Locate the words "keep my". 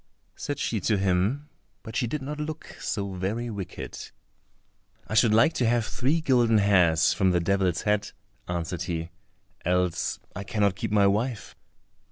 10.75-11.05